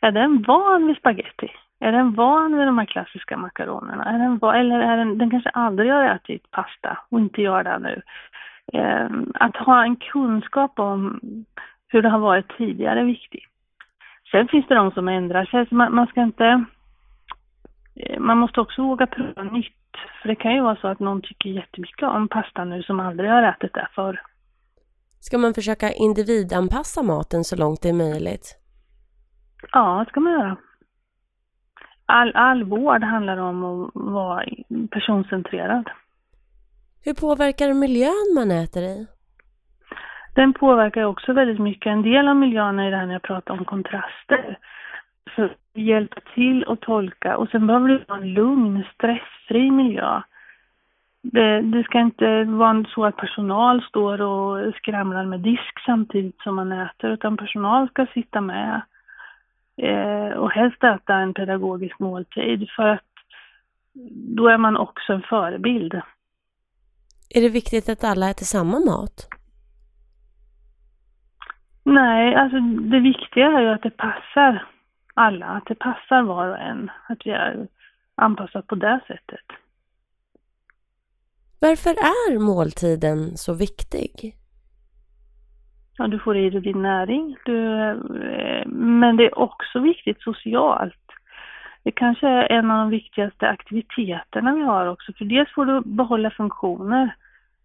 Är 0.00 0.12
den 0.12 0.42
van 0.42 0.86
vid 0.86 0.96
spaghetti? 0.96 1.50
Är 1.80 1.92
den 1.92 2.14
van 2.14 2.58
vid 2.58 2.66
de 2.66 2.78
här 2.78 2.86
klassiska 2.86 3.36
makaronerna? 3.36 4.04
Är 4.04 4.18
den 4.18 4.38
van, 4.38 4.54
eller 4.54 4.80
är 4.80 4.96
den, 4.96 5.18
den 5.18 5.30
kanske 5.30 5.50
aldrig 5.50 5.92
har 5.92 6.04
ätit 6.04 6.50
pasta 6.50 6.98
och 7.08 7.20
inte 7.20 7.42
gör 7.42 7.64
det 7.64 7.78
nu? 7.78 8.02
Eh, 8.72 9.08
att 9.34 9.56
ha 9.56 9.84
en 9.84 9.96
kunskap 9.96 10.78
om 10.78 11.20
hur 11.88 12.02
det 12.02 12.08
har 12.08 12.18
varit 12.18 12.56
tidigare 12.56 13.00
är 13.00 13.04
viktigt. 13.04 13.44
Sen 14.30 14.48
finns 14.48 14.66
det 14.66 14.74
de 14.74 14.90
som 14.90 15.08
ändrar 15.08 15.44
sig, 15.44 15.66
så 15.66 15.74
man, 15.74 15.94
man 15.94 16.06
ska 16.06 16.22
inte... 16.22 16.64
Eh, 17.98 18.20
man 18.20 18.38
måste 18.38 18.60
också 18.60 18.82
våga 18.82 19.06
prova 19.06 19.42
nytt. 19.42 19.74
För 20.22 20.28
det 20.28 20.34
kan 20.34 20.54
ju 20.54 20.60
vara 20.60 20.76
så 20.76 20.88
att 20.88 21.00
någon 21.00 21.22
tycker 21.22 21.50
jättemycket 21.50 22.02
om 22.02 22.28
pasta 22.28 22.64
nu 22.64 22.82
som 22.82 23.00
aldrig 23.00 23.30
har 23.30 23.42
ätit 23.42 23.74
det 23.74 23.88
förr. 23.94 24.22
Ska 25.20 25.38
man 25.38 25.54
försöka 25.54 25.92
individanpassa 25.92 27.02
maten 27.02 27.44
så 27.44 27.56
långt 27.56 27.82
det 27.82 27.88
är 27.88 27.92
möjligt? 27.92 28.56
Ja, 29.72 30.04
det 30.04 30.10
ska 30.10 30.20
man 30.20 30.32
göra. 30.32 30.56
all, 32.06 32.32
all 32.36 32.64
vård 32.64 33.02
handlar 33.04 33.36
om 33.36 33.64
att 33.64 33.90
vara 33.94 34.44
personcentrerad. 34.90 35.90
Hur 37.04 37.14
påverkar 37.14 37.74
miljön 37.74 38.34
man 38.34 38.50
äter 38.50 38.82
i? 38.82 39.06
Den 40.34 40.52
påverkar 40.52 41.02
också 41.02 41.32
väldigt 41.32 41.60
mycket. 41.60 41.90
En 41.90 42.02
del 42.02 42.28
av 42.28 42.36
miljön 42.36 42.78
är 42.78 42.90
det 42.90 42.96
här 42.96 43.06
när 43.06 43.12
jag 43.12 43.22
pratar 43.22 43.54
om 43.54 43.64
kontraster. 43.64 44.58
Så 45.38 45.48
hjälpa 45.74 46.20
till 46.34 46.64
att 46.68 46.80
tolka 46.80 47.36
och 47.36 47.48
sen 47.48 47.66
behöver 47.66 47.88
det 47.88 48.04
vara 48.08 48.18
en 48.18 48.32
lugn, 48.32 48.84
stressfri 48.94 49.70
miljö. 49.70 50.22
Det, 51.22 51.60
det, 51.60 51.84
ska 51.84 52.00
inte 52.00 52.44
vara 52.44 52.84
så 52.94 53.04
att 53.04 53.16
personal 53.16 53.82
står 53.82 54.20
och 54.20 54.74
skramlar 54.74 55.24
med 55.24 55.40
disk 55.40 55.80
samtidigt 55.86 56.40
som 56.40 56.56
man 56.56 56.72
äter, 56.72 57.10
utan 57.10 57.36
personal 57.36 57.88
ska 57.88 58.06
sitta 58.14 58.40
med 58.40 58.82
eh, 59.76 60.38
och 60.38 60.50
helst 60.50 60.84
äta 60.84 61.14
en 61.14 61.34
pedagogisk 61.34 61.98
måltid 61.98 62.68
för 62.76 62.88
att 62.88 63.04
då 64.36 64.48
är 64.48 64.58
man 64.58 64.76
också 64.76 65.12
en 65.12 65.22
förebild. 65.22 65.94
Är 67.30 67.40
det 67.40 67.48
viktigt 67.48 67.88
att 67.88 68.04
alla 68.04 68.30
äter 68.30 68.44
samma 68.44 68.78
mat? 68.80 69.28
Nej, 71.84 72.34
alltså 72.34 72.60
det 72.60 73.00
viktiga 73.00 73.46
är 73.46 73.60
ju 73.60 73.68
att 73.68 73.82
det 73.82 73.96
passar 73.96 74.66
alla, 75.18 75.46
att 75.46 75.66
det 75.66 75.74
passar 75.74 76.22
var 76.22 76.48
och 76.48 76.58
en, 76.58 76.90
att 77.08 77.18
vi 77.24 77.30
är 77.30 77.68
anpassat 78.14 78.66
på 78.66 78.74
det 78.74 79.00
sättet. 79.06 79.46
Varför 81.60 81.90
är 81.90 82.38
måltiden 82.38 83.36
så 83.36 83.54
viktig? 83.54 84.34
Ja, 85.98 86.06
du 86.06 86.18
får 86.18 86.36
i 86.36 86.50
dig 86.50 86.60
din 86.60 86.82
näring, 86.82 87.36
du, 87.44 87.80
eh, 87.82 88.66
men 88.66 89.16
det 89.16 89.24
är 89.24 89.38
också 89.38 89.80
viktigt 89.80 90.20
socialt. 90.20 90.94
Det 91.82 91.92
kanske 91.92 92.28
är 92.28 92.52
en 92.52 92.70
av 92.70 92.78
de 92.78 92.90
viktigaste 92.90 93.48
aktiviteterna 93.48 94.54
vi 94.54 94.62
har 94.62 94.86
också, 94.86 95.12
för 95.12 95.24
dels 95.24 95.54
får 95.54 95.66
du 95.66 95.80
behålla 95.80 96.30
funktioner. 96.30 97.14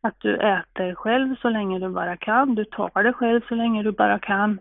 Att 0.01 0.19
du 0.19 0.36
äter 0.36 0.95
själv 0.95 1.36
så 1.41 1.50
länge 1.50 1.79
du 1.79 1.89
bara 1.89 2.17
kan, 2.17 2.55
du 2.55 2.65
tar 2.65 3.03
det 3.03 3.13
själv 3.13 3.41
så 3.48 3.55
länge 3.55 3.83
du 3.83 3.91
bara 3.91 4.19
kan. 4.19 4.60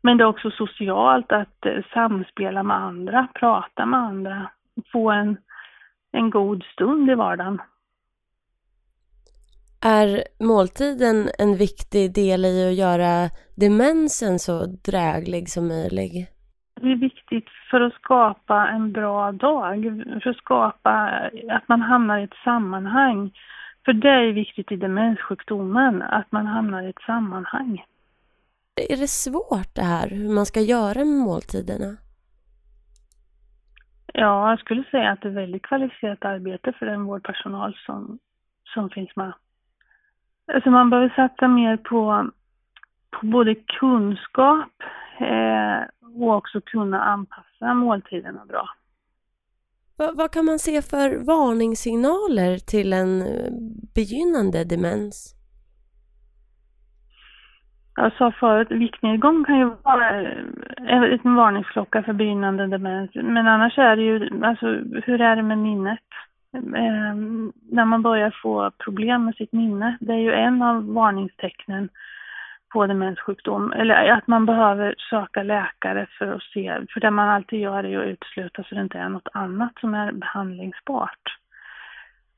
Men 0.00 0.16
det 0.16 0.24
är 0.24 0.28
också 0.28 0.50
socialt 0.50 1.32
att 1.32 1.66
eh, 1.66 1.84
samspela 1.92 2.62
med 2.62 2.76
andra, 2.76 3.28
prata 3.34 3.86
med 3.86 4.00
andra, 4.00 4.50
få 4.92 5.10
en, 5.10 5.36
en 6.12 6.30
god 6.30 6.62
stund 6.62 7.10
i 7.10 7.14
vardagen. 7.14 7.60
Är 9.84 10.22
måltiden 10.44 11.28
en 11.38 11.56
viktig 11.56 12.14
del 12.14 12.44
i 12.44 12.68
att 12.68 12.74
göra 12.74 13.28
demensen 13.56 14.38
så 14.38 14.66
dräglig 14.66 15.48
som 15.48 15.68
möjlig? 15.68 16.26
Det 16.80 16.92
är 16.92 16.96
viktigt 16.96 17.48
för 17.70 17.80
att 17.80 17.94
skapa 17.94 18.68
en 18.68 18.92
bra 18.92 19.32
dag, 19.32 20.02
för 20.22 20.30
att 20.30 20.36
skapa 20.36 20.90
att 21.48 21.68
man 21.68 21.80
hamnar 21.80 22.18
i 22.18 22.24
ett 22.24 22.42
sammanhang. 22.44 23.32
För 23.84 23.92
det 23.92 24.08
är 24.08 24.32
viktigt 24.32 24.72
i 24.72 24.76
demenssjukdomen, 24.76 26.02
att 26.02 26.32
man 26.32 26.46
hamnar 26.46 26.82
i 26.82 26.90
ett 26.90 27.02
sammanhang. 27.06 27.82
Är 28.76 28.96
det 28.96 29.08
svårt 29.08 29.74
det 29.74 29.82
här, 29.82 30.08
hur 30.08 30.28
man 30.28 30.46
ska 30.46 30.60
göra 30.60 30.98
med 30.98 31.18
måltiderna? 31.18 31.96
Ja, 34.12 34.50
jag 34.50 34.58
skulle 34.58 34.84
säga 34.90 35.10
att 35.10 35.20
det 35.22 35.28
är 35.28 35.32
väldigt 35.32 35.62
kvalificerat 35.62 36.24
arbete 36.24 36.72
för 36.78 36.86
den 36.86 37.04
vårdpersonal 37.04 37.76
som, 37.86 38.18
som 38.74 38.90
finns 38.90 39.16
med. 39.16 39.32
Alltså 40.54 40.70
man 40.70 40.90
behöver 40.90 41.08
satsa 41.08 41.48
mer 41.48 41.76
på, 41.76 42.30
på 43.10 43.26
både 43.26 43.54
kunskap 43.54 44.72
eh, 45.20 45.82
och 46.20 46.36
också 46.36 46.60
kunna 46.60 47.02
anpassa 47.04 47.74
måltiderna 47.74 48.46
bra. 48.46 48.68
Vad, 49.96 50.16
vad 50.16 50.30
kan 50.30 50.44
man 50.44 50.58
se 50.58 50.82
för 50.82 51.24
varningssignaler 51.26 52.58
till 52.58 52.92
en 52.92 53.22
eh, 53.22 53.52
begynnande 53.94 54.64
demens? 54.64 55.35
Jag 57.96 58.12
sa 58.12 58.32
förut, 58.32 58.70
viktnedgång 58.70 59.44
kan 59.44 59.58
ju 59.58 59.70
vara 59.82 60.10
en 60.86 61.34
varningsklocka 61.34 62.02
för 62.02 62.12
begynnande 62.12 62.66
demens. 62.66 63.10
Men 63.14 63.48
annars 63.48 63.78
är 63.78 63.96
det 63.96 64.02
ju, 64.02 64.44
alltså 64.44 64.66
hur 65.04 65.20
är 65.20 65.36
det 65.36 65.42
med 65.42 65.58
minnet? 65.58 66.00
eh, 66.56 67.14
när 67.70 67.84
man 67.84 68.02
börjar 68.02 68.38
få 68.42 68.70
problem 68.70 69.24
med 69.24 69.34
sitt 69.34 69.52
minne. 69.52 69.96
Det 70.00 70.12
är 70.12 70.18
ju 70.18 70.32
en 70.32 70.62
av 70.62 70.94
varningstecknen 70.94 71.88
på 72.72 72.86
demenssjukdom. 72.86 73.72
Eller 73.72 74.10
att 74.10 74.26
man 74.26 74.46
behöver 74.46 74.94
söka 75.10 75.42
läkare 75.42 76.06
för 76.18 76.32
att 76.32 76.42
se, 76.42 76.80
för 76.90 77.00
det 77.00 77.10
man 77.10 77.28
alltid 77.28 77.60
gör 77.60 77.84
är 77.84 77.88
ju 77.88 78.00
att 78.00 78.06
utesluta 78.06 78.62
så 78.62 78.74
det 78.74 78.80
inte 78.80 78.98
är 78.98 79.08
något 79.08 79.28
annat 79.32 79.72
som 79.80 79.94
är 79.94 80.12
behandlingsbart. 80.12 81.38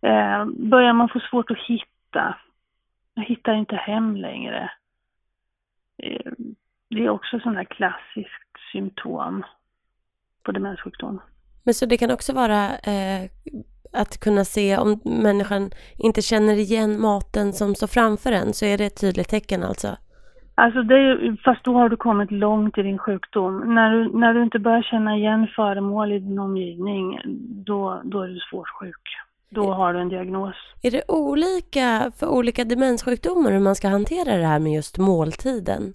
Eh, 0.03 0.45
börjar 0.45 0.93
man 0.93 1.09
få 1.09 1.21
svårt 1.21 1.51
att 1.51 1.59
hitta, 1.59 2.35
jag 3.15 3.25
hittar 3.25 3.55
inte 3.55 3.77
hem 3.77 4.17
längre. 4.17 4.71
Eh, 6.99 7.03
det 7.03 7.09
är 7.09 7.11
också 7.11 7.41
sådana 7.41 7.65
klassiskt 7.65 8.73
symptom 8.73 9.45
på 10.45 10.53
demenssjukdom. 10.53 11.21
Men 11.65 11.75
så 11.75 11.87
det 11.87 11.97
kan 11.97 12.11
också 12.11 12.33
vara 12.33 12.65
eh, 12.65 13.31
att 13.93 14.21
kunna 14.21 14.45
se 14.45 14.77
om 14.79 15.01
människan 15.05 15.71
inte 15.99 16.23
känner 16.23 16.55
igen 16.55 17.01
maten 17.01 17.53
som 17.53 17.75
står 17.75 17.87
framför 17.87 18.33
en 18.33 18.53
så 18.53 18.65
är 18.65 18.79
det 18.79 18.87
ett 18.87 19.01
tydligt 19.01 19.29
tecken 19.29 19.63
alltså? 19.63 19.89
Alltså 20.55 20.83
det 20.83 20.95
är, 20.95 21.37
fast 21.45 21.65
då 21.65 21.75
har 21.75 21.89
du 21.89 21.97
kommit 21.97 22.31
långt 22.31 22.79
i 22.79 22.83
din 22.83 22.99
sjukdom. 22.99 23.75
När 23.75 23.91
du, 23.91 24.19
när 24.19 24.35
du 24.35 24.43
inte 24.43 24.59
börjar 24.59 24.83
känna 24.83 25.17
igen 25.17 25.47
föremål 25.57 26.13
i 26.13 26.19
din 26.19 26.39
omgivning, 26.39 27.21
då, 27.67 28.01
då 28.05 28.23
är 28.23 28.29
du 28.29 28.39
svårt 28.51 28.69
sjuk. 28.69 29.03
Då 29.51 29.73
har 29.73 29.95
du 29.95 30.01
en 30.01 30.09
diagnos. 30.09 30.55
Är 30.83 30.91
det 30.91 31.03
olika 31.09 32.13
för 32.21 32.27
olika 32.27 32.65
demenssjukdomar 32.65 33.51
hur 33.53 33.61
man 33.61 33.75
ska 33.75 33.89
hantera 33.89 34.37
det 34.37 34.47
här 34.47 34.59
med 34.59 34.73
just 34.73 34.99
måltiden? 34.99 35.95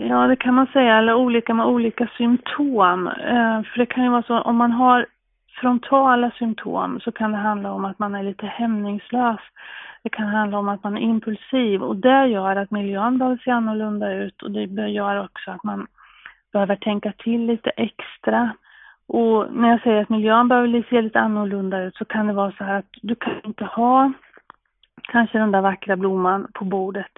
Ja, 0.00 0.26
det 0.26 0.36
kan 0.36 0.54
man 0.54 0.66
säga, 0.66 0.96
eller 0.96 1.14
olika 1.14 1.54
med 1.54 1.66
olika 1.66 2.08
symptom. 2.16 3.06
Eh, 3.06 3.62
för 3.62 3.78
det 3.78 3.86
kan 3.86 4.04
ju 4.04 4.10
vara 4.10 4.22
så 4.22 4.40
om 4.40 4.56
man 4.56 4.72
har 4.72 5.06
frontala 5.60 6.30
symptom 6.30 7.00
så 7.00 7.12
kan 7.12 7.32
det 7.32 7.38
handla 7.38 7.72
om 7.72 7.84
att 7.84 7.98
man 7.98 8.14
är 8.14 8.22
lite 8.22 8.46
hämningslös. 8.46 9.40
Det 10.02 10.08
kan 10.08 10.26
handla 10.26 10.58
om 10.58 10.68
att 10.68 10.84
man 10.84 10.96
är 10.96 11.00
impulsiv 11.00 11.82
och 11.82 11.96
det 11.96 12.26
gör 12.26 12.56
att 12.56 12.70
miljön 12.70 13.18
behöver 13.18 13.36
se 13.44 13.50
annorlunda 13.50 14.12
ut 14.12 14.42
och 14.42 14.50
det 14.50 14.88
gör 14.88 15.24
också 15.24 15.50
att 15.50 15.64
man 15.64 15.86
behöver 16.52 16.76
tänka 16.76 17.12
till 17.12 17.46
lite 17.46 17.70
extra. 17.70 18.50
Och 19.08 19.46
när 19.52 19.68
jag 19.68 19.82
säger 19.82 20.02
att 20.02 20.08
miljön 20.08 20.48
behöver 20.48 20.84
se 20.90 21.02
lite 21.02 21.20
annorlunda 21.20 21.82
ut 21.82 21.96
så 21.96 22.04
kan 22.04 22.26
det 22.26 22.32
vara 22.32 22.52
så 22.52 22.64
här 22.64 22.78
att 22.78 22.94
du 23.02 23.14
kan 23.14 23.34
inte 23.44 23.64
ha 23.64 24.12
kanske 25.02 25.38
den 25.38 25.52
där 25.52 25.60
vackra 25.60 25.96
blomman 25.96 26.46
på 26.54 26.64
bordet 26.64 27.12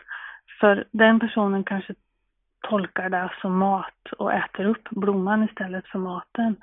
för 0.61 0.85
den 0.91 1.21
personen 1.21 1.65
kanske 1.65 1.95
tolkar 2.61 3.09
det 3.09 3.33
som 3.41 3.59
mat 3.59 4.13
och 4.19 4.33
äter 4.33 4.65
upp 4.65 4.91
blomman 4.91 5.45
istället 5.45 5.87
för 5.87 5.99
maten. 5.99 6.57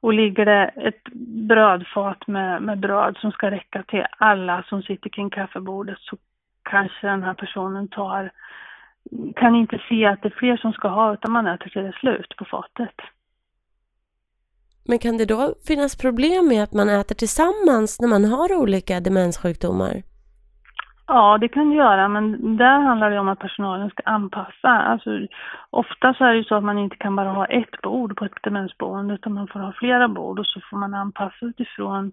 Och 0.00 0.12
ligger 0.12 0.44
det 0.44 0.64
ett 0.76 1.04
brödfat 1.48 2.26
med, 2.26 2.62
med 2.62 2.78
bröd 2.78 3.16
som 3.20 3.32
ska 3.32 3.50
räcka 3.50 3.82
till 3.82 4.06
alla 4.18 4.62
som 4.62 4.82
sitter 4.82 5.10
kring 5.10 5.30
kaffebordet 5.30 5.98
så 5.98 6.16
kanske 6.62 7.06
den 7.06 7.22
här 7.22 7.34
personen 7.34 7.88
tar, 7.88 8.30
kan 9.36 9.54
inte 9.54 9.82
se 9.88 10.06
att 10.06 10.22
det 10.22 10.28
är 10.28 10.38
fler 10.38 10.56
som 10.56 10.72
ska 10.72 10.88
ha 10.88 11.14
utan 11.14 11.32
man 11.32 11.46
äter 11.46 11.68
till 11.68 11.82
det 11.82 11.92
slut 11.92 12.36
på 12.36 12.44
fatet. 12.44 12.94
Men 14.86 14.98
kan 14.98 15.16
det 15.16 15.24
då 15.24 15.54
finnas 15.66 15.96
problem 15.96 16.48
med 16.48 16.62
att 16.62 16.72
man 16.72 16.88
äter 16.88 17.14
tillsammans 17.14 18.00
när 18.00 18.08
man 18.08 18.24
har 18.24 18.54
olika 18.54 19.00
demenssjukdomar? 19.00 20.02
Ja, 21.06 21.38
det 21.38 21.48
kan 21.48 21.70
det 21.70 21.76
göra, 21.76 22.08
men 22.08 22.56
där 22.56 22.78
handlar 22.80 23.10
det 23.10 23.18
om 23.18 23.28
att 23.28 23.38
personalen 23.38 23.90
ska 23.90 24.02
anpassa. 24.04 24.68
Alltså, 24.68 25.10
ofta 25.70 26.14
så 26.14 26.24
är 26.24 26.30
det 26.30 26.36
ju 26.36 26.44
så 26.44 26.54
att 26.54 26.64
man 26.64 26.78
inte 26.78 26.96
kan 26.96 27.16
bara 27.16 27.28
ha 27.28 27.46
ett 27.46 27.82
bord 27.82 28.16
på 28.16 28.24
ett 28.24 28.42
demensboende, 28.42 29.14
utan 29.14 29.32
man 29.32 29.48
får 29.48 29.60
ha 29.60 29.72
flera 29.72 30.08
bord 30.08 30.38
och 30.38 30.46
så 30.46 30.60
får 30.70 30.76
man 30.76 30.94
anpassa 30.94 31.46
utifrån 31.46 32.12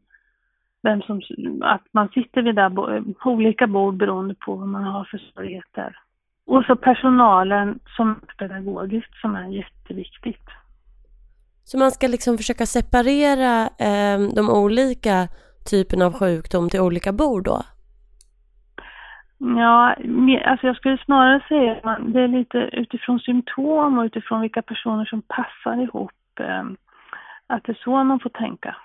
vem 0.83 1.01
som, 1.01 1.21
att 1.61 1.81
man 1.91 2.09
sitter 2.09 2.41
vid 2.41 2.55
där, 2.55 2.69
på 3.13 3.29
olika 3.29 3.67
bord 3.67 3.97
beroende 3.97 4.35
på 4.35 4.55
vad 4.55 4.67
man 4.67 4.83
har 4.83 5.03
för 5.03 5.17
svårigheter. 5.17 5.97
Och 6.45 6.63
så 6.63 6.75
personalen 6.75 7.79
som 7.97 8.21
pedagogiskt 8.37 9.15
som 9.21 9.35
är 9.35 9.47
jätteviktigt. 9.47 10.47
Så 11.63 11.77
man 11.77 11.91
ska 11.91 12.07
liksom 12.07 12.37
försöka 12.37 12.65
separera 12.65 13.61
eh, 13.61 14.19
de 14.35 14.49
olika 14.49 15.27
typerna 15.65 16.05
av 16.05 16.13
sjukdom 16.13 16.69
till 16.69 16.79
olika 16.79 17.11
bord 17.11 17.43
då? 17.43 17.63
Ja, 19.43 19.95
alltså 20.45 20.67
jag 20.67 20.75
skulle 20.75 20.97
snarare 21.05 21.43
säga 21.47 21.79
att 21.83 22.13
det 22.13 22.21
är 22.21 22.27
lite 22.27 22.57
utifrån 22.57 23.19
symptom 23.19 23.97
och 23.97 24.03
utifrån 24.03 24.41
vilka 24.41 24.61
personer 24.61 25.05
som 25.05 25.21
passar 25.21 25.83
ihop. 25.83 26.11
Ehm, 26.39 26.77
att 27.47 27.63
det 27.63 27.71
är 27.71 27.79
så 27.83 28.03
man 28.03 28.19
får 28.19 28.29
tänka. 28.29 28.75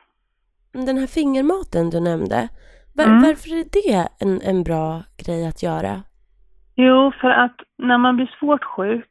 Den 0.73 0.99
här 0.99 1.07
fingermaten 1.07 1.91
du 1.91 2.01
nämnde, 2.01 2.49
var, 2.95 3.05
mm. 3.05 3.23
varför 3.23 3.51
är 3.61 3.65
det 3.73 4.09
en, 4.21 4.41
en 4.41 4.65
bra 4.65 5.03
grej 5.27 5.49
att 5.49 5.63
göra? 5.63 6.03
Jo, 6.75 7.13
för 7.21 7.31
att 7.31 7.57
när 7.79 7.99
man 7.99 8.17
blir 8.17 8.37
svårt 8.39 8.65
sjuk 8.65 9.07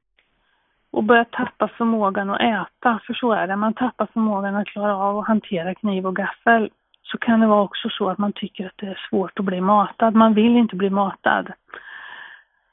och 0.91 1.03
börjar 1.03 1.23
tappa 1.23 1.67
förmågan 1.67 2.29
att 2.29 2.41
äta, 2.41 2.99
för 3.07 3.13
så 3.13 3.31
är 3.31 3.47
det, 3.47 3.55
man 3.55 3.73
tappar 3.73 4.07
förmågan 4.13 4.55
att 4.55 4.67
klara 4.67 4.97
av 4.97 5.19
att 5.19 5.27
hantera 5.27 5.75
kniv 5.75 6.07
och 6.07 6.15
gaffel, 6.15 6.69
så 7.05 7.17
kan 7.17 7.39
det 7.39 7.47
vara 7.47 7.61
också 7.61 7.89
så 7.89 8.09
att 8.09 8.17
man 8.17 8.33
tycker 8.33 8.65
att 8.65 8.77
det 8.77 8.87
är 8.87 9.07
svårt 9.09 9.39
att 9.39 9.45
bli 9.45 9.61
matad. 9.61 10.15
Man 10.15 10.33
vill 10.33 10.57
inte 10.57 10.75
bli 10.75 10.89
matad. 10.89 11.51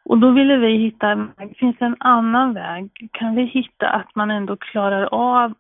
Och 0.05 0.19
då 0.19 0.31
ville 0.31 0.57
vi 0.57 0.77
hitta, 0.77 1.29
finns 1.57 1.77
det 1.79 1.85
en 1.85 1.97
annan 2.01 2.55
väg? 2.55 3.09
Kan 3.13 3.35
vi 3.35 3.43
hitta 3.43 3.89
att 3.89 4.15
man 4.15 4.31
ändå 4.31 4.57
klarar 4.57 5.05
av 5.15 5.55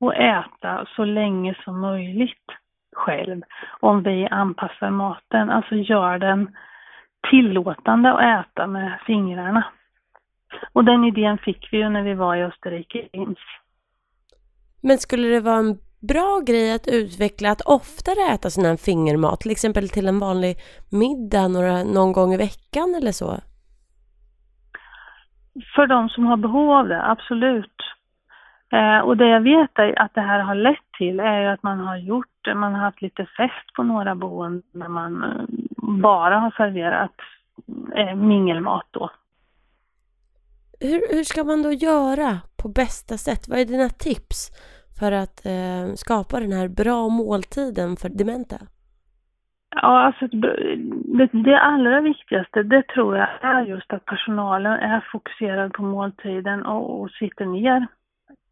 att 0.00 0.14
äta 0.14 0.86
så 0.96 1.04
länge 1.04 1.54
som 1.64 1.80
möjligt 1.80 2.50
själv 2.92 3.42
om 3.80 4.02
vi 4.02 4.28
anpassar 4.30 4.90
maten, 4.90 5.50
alltså 5.50 5.74
gör 5.74 6.18
den 6.18 6.56
tillåtande 7.30 8.12
att 8.12 8.46
äta 8.46 8.66
med 8.66 9.00
fingrarna. 9.06 9.64
Och 10.72 10.84
den 10.84 11.04
idén 11.04 11.38
fick 11.38 11.68
vi 11.72 11.78
ju 11.78 11.88
när 11.88 12.02
vi 12.02 12.14
var 12.14 12.36
i 12.36 12.44
Österrike. 12.44 13.08
Men 14.80 14.98
skulle 14.98 15.28
det 15.28 15.40
vara 15.40 15.58
en 15.58 15.78
bra 16.08 16.40
grej 16.46 16.72
att 16.72 16.88
utveckla 16.88 17.50
att 17.50 17.60
oftare 17.60 18.34
äta 18.34 18.50
sån 18.50 18.64
här 18.64 18.76
fingermat, 18.76 19.40
till 19.40 19.50
exempel 19.50 19.88
till 19.88 20.08
en 20.08 20.18
vanlig 20.18 20.56
middag 20.90 21.48
några, 21.48 21.84
någon 21.84 22.12
gång 22.12 22.34
i 22.34 22.36
veckan 22.36 22.94
eller 22.94 23.12
så? 23.12 23.40
För 25.74 25.86
de 25.86 26.08
som 26.08 26.26
har 26.26 26.36
behov 26.36 26.70
av 26.70 26.88
det, 26.88 27.10
absolut. 27.10 27.76
Eh, 28.72 28.98
och 28.98 29.16
det 29.16 29.28
jag 29.28 29.40
vet 29.40 29.78
är 29.78 30.02
att 30.02 30.14
det 30.14 30.20
här 30.20 30.40
har 30.40 30.54
lett 30.54 30.92
till 30.98 31.20
är 31.20 31.40
ju 31.40 31.46
att 31.46 31.62
man 31.62 31.78
har 31.78 31.96
gjort, 31.96 32.54
man 32.54 32.74
har 32.74 32.80
haft 32.80 33.02
lite 33.02 33.26
fest 33.36 33.72
på 33.76 33.82
några 33.82 34.14
boenden 34.14 34.62
när 34.72 34.88
man 34.88 35.24
eh, 35.24 35.44
bara 36.02 36.38
har 36.38 36.50
serverat 36.50 37.14
eh, 37.96 38.14
mingelmat 38.14 38.86
då. 38.90 39.10
Hur, 40.80 41.14
hur 41.14 41.24
ska 41.24 41.44
man 41.44 41.62
då 41.62 41.72
göra 41.72 42.38
på 42.62 42.68
bästa 42.68 43.16
sätt? 43.16 43.48
Vad 43.48 43.58
är 43.58 43.64
dina 43.64 43.88
tips 43.88 44.50
för 44.98 45.12
att 45.12 45.46
eh, 45.46 45.94
skapa 45.94 46.40
den 46.40 46.52
här 46.52 46.68
bra 46.68 47.08
måltiden 47.08 47.96
för 47.96 48.08
dementa? 48.08 48.56
Ja, 49.76 50.00
alltså 50.06 50.26
det, 50.26 51.28
det 51.32 51.60
allra 51.60 52.00
viktigaste, 52.00 52.62
det 52.62 52.82
tror 52.82 53.16
jag 53.16 53.28
är 53.40 53.62
just 53.62 53.92
att 53.92 54.04
personalen 54.04 54.72
är 54.72 55.04
fokuserad 55.12 55.72
på 55.72 55.82
måltiden 55.82 56.66
och, 56.66 57.00
och 57.00 57.10
sitter 57.10 57.46
ner. 57.46 57.86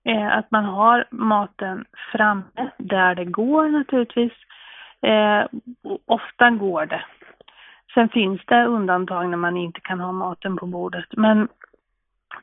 Eh, 0.05 0.37
att 0.37 0.51
man 0.51 0.65
har 0.65 1.05
maten 1.11 1.85
framme 2.13 2.71
där 2.79 3.15
det 3.15 3.25
går 3.25 3.69
naturligtvis. 3.69 4.33
Eh, 5.03 5.45
ofta 6.07 6.51
går 6.51 6.87
det. 6.87 7.05
Sen 7.95 8.09
finns 8.09 8.41
det 8.47 8.65
undantag 8.65 9.29
när 9.29 9.37
man 9.37 9.57
inte 9.57 9.81
kan 9.81 10.01
ha 10.01 10.13
maten 10.13 10.57
på 10.57 10.67
bordet. 10.67 11.07
Men 11.17 11.49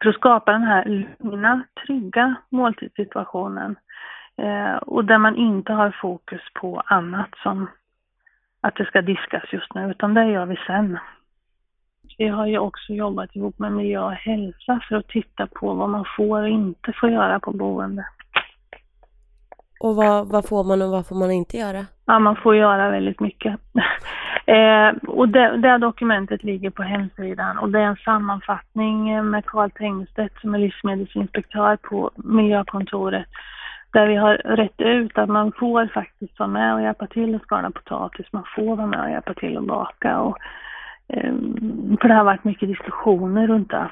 för 0.03 0.10
att 0.10 0.15
skapa 0.15 0.51
den 0.51 0.63
här 0.63 0.86
lugna, 1.20 1.63
trygga 1.86 2.36
måltidssituationen 2.50 3.75
eh, 4.38 4.75
och 4.75 5.06
där 5.06 5.18
man 5.18 5.36
inte 5.36 5.74
har 5.74 5.98
fokus 6.01 6.41
på 6.62 6.82
annat 6.86 7.29
som 7.44 7.68
att 8.62 8.75
det 8.75 8.86
ska 8.86 9.01
diskas 9.01 9.53
just 9.53 9.74
nu, 9.74 9.91
utan 9.91 10.13
det 10.13 10.25
gör 10.25 10.46
vi 10.46 10.56
sen. 10.68 11.00
Vi 12.18 12.27
har 12.27 12.48
ju 12.48 12.60
också 12.60 12.94
jobbat 12.94 13.36
ihop 13.36 13.60
med 13.60 13.72
miljö 13.72 14.00
och 14.00 14.12
hälsa 14.12 14.79
för 14.89 14.96
att 14.96 15.08
titta 15.08 15.48
på 15.48 15.74
vad 15.74 15.89
man 15.89 16.06
får 16.18 16.41
och 16.41 16.50
inte 16.50 16.94
får 16.94 17.10
göra 17.10 17.39
på 17.39 17.51
boende. 17.51 18.06
Och 19.79 19.96
vad, 19.96 20.27
vad 20.27 20.48
får 20.48 20.63
man 20.63 20.82
och 20.82 20.89
vad 20.89 21.08
får 21.08 21.15
man 21.15 21.32
inte 21.32 21.58
göra? 21.58 21.86
Ja, 22.10 22.20
man 22.20 22.36
får 22.36 22.56
göra 22.56 22.89
väldigt 22.89 23.20
mycket. 23.20 23.54
eh, 24.46 24.89
och 25.08 25.30
det, 25.30 25.58
det 25.58 25.78
dokumentet 25.78 26.44
ligger 26.44 26.70
på 26.70 26.84
hemsidan 26.84 27.58
och 27.58 27.70
det 27.70 27.80
är 27.80 27.84
en 27.84 27.96
sammanfattning 27.96 29.30
med 29.30 29.46
Karl 29.46 29.70
Tengstedt 29.70 30.42
som 30.42 30.56
är 30.56 30.60
livsmedelsinspektör 30.60 31.75
på 31.75 32.12
miljökontoret 32.16 33.25
där 33.94 34.08
vi 34.08 34.16
har 34.16 34.36
rätt 34.36 34.82
ut 34.82 35.18
att 35.18 35.30
man 35.30 35.51
får 35.60 35.88
faktiskt 35.94 36.39
vara 36.39 36.50
med 36.50 36.74
och 36.74 36.82
hjälpa 36.82 37.08
till 37.08 37.36
att 37.36 37.42
skala 37.42 37.72
potatis, 37.72 38.25
man 38.32 38.46
får 38.56 38.75
vara 38.75 38.88
med 38.88 39.01
och 39.01 39.10
hjälpa 39.10 39.34
till 39.34 39.58
att 39.58 39.68
baka 39.68 40.20
och 40.20 40.38
eh, 41.08 41.34
för 42.01 42.08
det 42.08 42.13
har 42.13 42.24
varit 42.24 42.43
mycket 42.43 42.69
diskussioner 42.69 43.48
runt 43.48 43.69
det. 43.69 43.89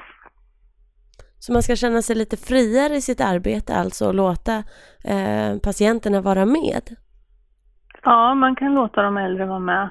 Så 1.38 1.52
man 1.52 1.62
ska 1.62 1.76
känna 1.76 2.02
sig 2.02 2.16
lite 2.16 2.36
friare 2.36 2.94
i 2.94 3.00
sitt 3.00 3.20
arbete 3.20 3.74
alltså 3.74 4.06
och 4.06 4.14
låta 4.14 4.56
eh, 5.04 5.58
patienterna 5.62 6.20
vara 6.20 6.46
med? 6.46 6.96
Ja, 8.02 8.34
man 8.34 8.56
kan 8.56 8.74
låta 8.74 9.02
de 9.02 9.16
äldre 9.16 9.46
vara 9.46 9.58
med. 9.58 9.90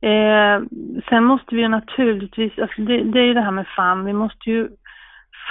Eh, 0.00 0.62
sen 1.08 1.24
måste 1.24 1.54
vi 1.54 1.60
ju 1.60 1.68
naturligtvis, 1.68 2.58
alltså 2.58 2.82
det, 2.82 3.02
det 3.02 3.18
är 3.18 3.24
ju 3.24 3.34
det 3.34 3.40
här 3.40 3.50
med 3.50 3.66
FAM, 3.76 4.04
vi 4.04 4.12
måste 4.12 4.50
ju 4.50 4.68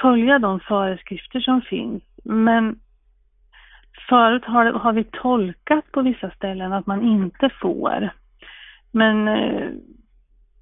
följa 0.02 0.40
de 0.40 0.60
föreskrifter 0.60 1.40
som 1.40 1.62
finns. 1.62 2.04
Men 2.24 2.80
Förut 4.10 4.46
har, 4.46 4.66
har 4.66 4.94
vi 4.94 5.04
tolkat 5.04 5.92
på 5.92 6.02
vissa 6.02 6.32
ställen 6.32 6.74
att 6.74 6.88
man 6.88 7.02
inte 7.02 7.50
får. 7.62 8.10
Men 8.92 9.28
eh, 9.28 9.70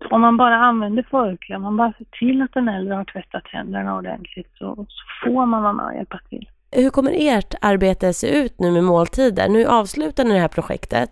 om 0.10 0.22
man 0.22 0.38
bara 0.38 0.56
använder 0.56 1.04
förkläde, 1.04 1.58
om 1.58 1.64
man 1.64 1.78
bara 1.78 1.94
ser 1.98 2.06
till 2.20 2.42
att 2.42 2.54
den 2.54 2.70
äldre 2.70 2.94
har 2.94 3.06
tvättat 3.06 3.44
händerna 3.48 3.98
ordentligt 3.98 4.52
så, 4.54 4.76
så 4.76 5.04
får 5.24 5.46
man 5.46 5.64
vara 5.64 5.74
med 5.74 5.86
och 5.86 5.96
hjälpa 5.96 6.20
till. 6.30 6.50
Hur 6.72 6.90
kommer 6.90 7.12
ert 7.16 7.56
arbete 7.62 8.14
se 8.14 8.44
ut 8.44 8.60
nu 8.60 8.72
med 8.72 8.84
måltider? 8.84 9.50
Nu 9.50 9.66
avslutar 9.66 10.24
ni 10.24 10.34
det 10.34 10.40
här 10.40 10.48
projektet. 10.48 11.10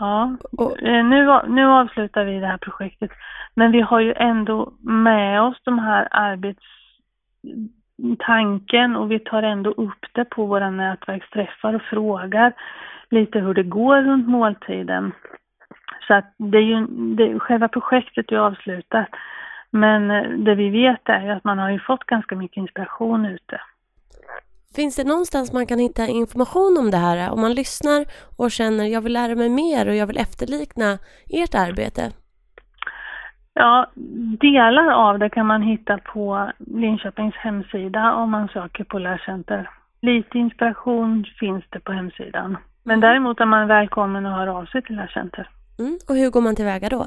Ja, 0.00 0.36
och, 0.58 0.82
eh, 0.82 1.04
nu, 1.04 1.40
nu 1.48 1.66
avslutar 1.66 2.24
vi 2.24 2.40
det 2.40 2.46
här 2.46 2.58
projektet. 2.58 3.10
Men 3.54 3.72
vi 3.72 3.80
har 3.80 4.00
ju 4.00 4.14
ändå 4.16 4.72
med 4.80 5.42
oss 5.42 5.56
de 5.64 5.78
här 5.78 6.08
arbets 6.10 6.62
tanken 8.18 8.96
och 8.96 9.10
vi 9.10 9.18
tar 9.18 9.42
ändå 9.42 9.70
upp 9.70 10.06
det 10.12 10.24
på 10.24 10.46
våra 10.46 10.70
nätverksträffar 10.70 11.74
och 11.74 11.82
frågar 11.82 12.52
lite 13.10 13.38
hur 13.38 13.54
det 13.54 13.62
går 13.62 14.02
runt 14.02 14.28
måltiden. 14.28 15.12
Så 16.06 16.14
att 16.14 16.34
det 16.36 16.58
är 16.58 16.62
ju, 16.62 16.86
det, 16.86 17.38
själva 17.38 17.68
projektet 17.68 18.32
är 18.32 18.36
avslutat. 18.36 19.08
Men 19.70 20.10
eh, 20.10 20.30
det 20.30 20.54
vi 20.54 20.70
vet 20.70 21.08
är 21.08 21.30
att 21.30 21.44
man 21.44 21.58
har 21.58 21.70
ju 21.70 21.80
fått 21.80 22.04
ganska 22.04 22.36
mycket 22.36 22.56
inspiration 22.56 23.26
ute. 23.26 23.60
Finns 24.76 24.96
det 24.96 25.04
någonstans 25.04 25.52
man 25.52 25.66
kan 25.66 25.78
hitta 25.78 26.06
information 26.06 26.76
om 26.78 26.90
det 26.90 26.96
här? 26.96 27.30
Om 27.30 27.40
man 27.40 27.54
lyssnar 27.54 28.04
och 28.38 28.50
känner 28.50 28.84
jag 28.84 29.00
vill 29.00 29.12
lära 29.12 29.34
mig 29.34 29.48
mer 29.48 29.88
och 29.88 29.94
jag 29.94 30.06
vill 30.06 30.18
efterlikna 30.18 30.98
ert 31.28 31.54
arbete? 31.54 32.10
Ja, 33.54 33.90
delar 34.40 34.90
av 34.90 35.18
det 35.18 35.30
kan 35.30 35.46
man 35.46 35.62
hitta 35.62 35.98
på 35.98 36.50
Linköpings 36.58 37.34
hemsida 37.34 38.14
om 38.14 38.30
man 38.30 38.48
söker 38.48 38.84
på 38.84 38.98
lärcenter. 38.98 39.70
Lite 40.02 40.38
inspiration 40.38 41.24
finns 41.40 41.64
det 41.70 41.80
på 41.80 41.92
hemsidan. 41.92 42.56
Men 42.82 42.98
mm. 42.98 43.00
däremot 43.00 43.40
är 43.40 43.44
man 43.46 43.68
välkommen 43.68 44.26
att 44.26 44.38
höra 44.38 44.54
av 44.56 44.64
sig 44.64 44.82
till 44.82 44.96
lärcenter. 44.96 45.48
Mm. 45.78 45.98
Och 46.08 46.16
hur 46.16 46.30
går 46.30 46.40
man 46.40 46.56
tillväga 46.56 46.88
då? 46.88 47.06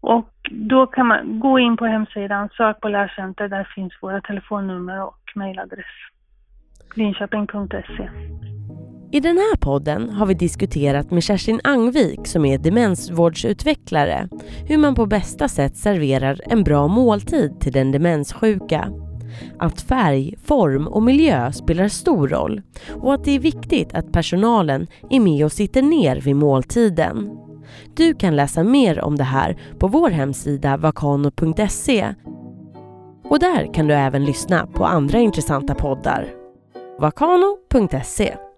Och 0.00 0.50
då 0.50 0.86
kan 0.86 1.06
man 1.06 1.40
gå 1.40 1.58
in 1.58 1.76
på 1.76 1.86
hemsidan, 1.86 2.48
sök 2.56 2.80
på 2.80 2.88
lärcenter, 2.88 3.48
där 3.48 3.72
finns 3.74 3.92
våra 4.00 4.20
telefonnummer 4.20 5.02
och 5.02 5.32
mejladress. 5.34 5.86
Linköping.se 6.94 8.10
i 9.14 9.20
den 9.20 9.36
här 9.36 9.56
podden 9.56 10.10
har 10.10 10.26
vi 10.26 10.34
diskuterat 10.34 11.10
med 11.10 11.22
Kerstin 11.22 11.60
Angvik 11.64 12.26
som 12.26 12.44
är 12.44 12.58
demensvårdsutvecklare 12.58 14.28
hur 14.66 14.78
man 14.78 14.94
på 14.94 15.06
bästa 15.06 15.48
sätt 15.48 15.76
serverar 15.76 16.40
en 16.46 16.64
bra 16.64 16.88
måltid 16.88 17.60
till 17.60 17.72
den 17.72 17.92
demenssjuka. 17.92 18.88
Att 19.58 19.80
färg, 19.80 20.34
form 20.44 20.86
och 20.86 21.02
miljö 21.02 21.52
spelar 21.52 21.88
stor 21.88 22.28
roll 22.28 22.62
och 23.02 23.14
att 23.14 23.24
det 23.24 23.30
är 23.30 23.40
viktigt 23.40 23.94
att 23.94 24.12
personalen 24.12 24.86
är 25.10 25.20
med 25.20 25.44
och 25.44 25.52
sitter 25.52 25.82
ner 25.82 26.16
vid 26.16 26.36
måltiden. 26.36 27.30
Du 27.96 28.14
kan 28.14 28.36
läsa 28.36 28.62
mer 28.62 29.00
om 29.00 29.16
det 29.16 29.24
här 29.24 29.56
på 29.78 29.88
vår 29.88 30.10
hemsida 30.10 30.76
vakano.se 30.76 32.14
och 33.24 33.38
där 33.38 33.74
kan 33.74 33.86
du 33.86 33.94
även 33.94 34.24
lyssna 34.24 34.66
på 34.66 34.84
andra 34.84 35.18
intressanta 35.18 35.74
poddar 35.74 36.41
vakano.se 37.02 38.51